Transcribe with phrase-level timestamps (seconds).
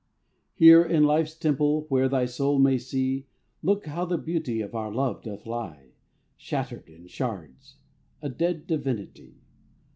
[0.55, 3.27] Here in life's temple, where thy soul can see,
[3.61, 5.91] Look where the beauty of our love doth lie,
[6.37, 7.75] Shattered in shards,
[8.19, 9.35] a dead divinity!